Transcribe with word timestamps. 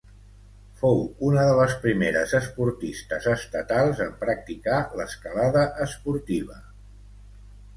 Fou 0.77 1.01
una 1.27 1.41
de 1.47 1.51
les 1.59 1.75
primeres 1.83 2.33
esportistes 2.39 3.27
estatals 3.33 4.01
en 4.07 4.17
practicar 4.25 4.79
l'escalada 5.01 5.67
esportiva. 5.87 6.59